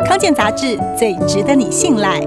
[0.00, 2.20] 康健杂志最值得你信赖。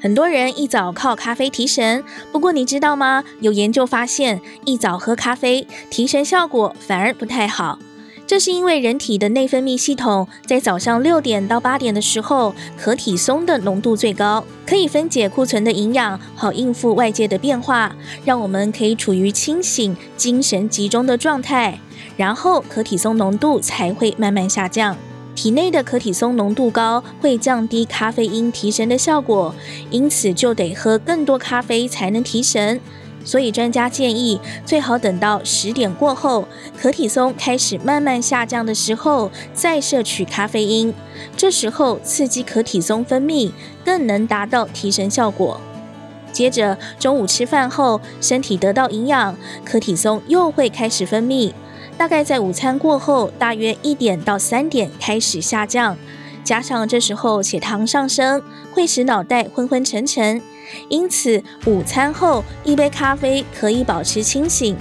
[0.00, 3.24] 很多人一早靠咖啡提神，不过你知道吗？
[3.40, 7.78] 有研究发现，一早喝咖啡提神效果反而不太好。
[8.26, 17.94] 这是因为人体的内分泌系统在早上六点到八点的时候，可体松的浓度最高，可以分解库存的营养，好应付外界的变化，
[18.24, 21.78] 让我们可以处于清醒、精神集中的状态。
[22.16, 24.96] 然后可体松浓度才会慢慢下降。
[25.42, 29.52] 体内的可体松浓度高，会降低咖啡因提神的效果，
[29.90, 32.78] 因此就得喝更多咖啡才能提神。
[33.24, 36.46] 所以专家建议，最好等到十点过后，
[36.80, 40.94] 可体松开始慢慢下降的时候，再摄取咖啡因。
[41.36, 43.50] 这时候刺激可体松分泌，
[43.84, 45.60] 更能达到提神效果。
[46.32, 51.52] 接着中午吃饭后，身体得到营养，可体松又会开始分泌。
[51.96, 55.96] 大概在午餐过后，大约一点到三点开始下降。
[56.42, 60.42] 加上这时候血糖上升，会使脑袋昏昏沉沉。
[60.88, 64.76] 因此，午餐后一杯咖啡可以保持清醒，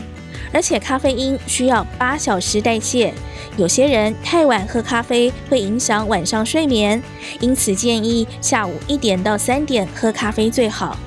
[0.52, 3.14] 而且咖啡因需要八小时代谢。
[3.58, 7.02] 有些人太晚喝咖啡会影响晚上睡眠，
[7.40, 10.98] 因此建议下午一点到三点喝咖啡最好。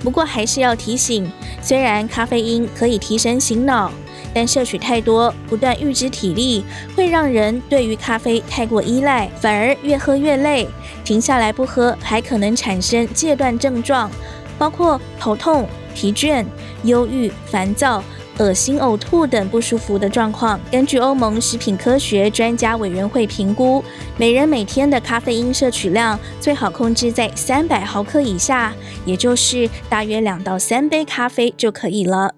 [0.00, 1.28] 不过还是要提醒，
[1.60, 3.90] 虽然咖啡因可以提神醒脑，
[4.34, 10.68] 但摄取太多，不断预支体力，会让人对于咖啡太过依赖，反而越喝越累。
[11.04, 14.10] 停下来不喝，还可能产生戒断症状，
[14.58, 16.44] 包括头痛、疲倦、
[16.84, 18.04] 忧郁、烦躁、
[18.38, 20.60] 恶心、呕吐等不舒服的状况。
[20.70, 23.82] 根据欧盟食品科学专家委员会评估，
[24.16, 32.34] 每人每天的咖啡因摄取量最好控制在三百毫克以下，也就是大约两到三杯咖啡就可以了。